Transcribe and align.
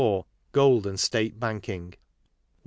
Gold 0.51 0.87
and 0.87 0.99
State 0.99 1.39
Banking. 1.39 1.89
162. 1.89 1.99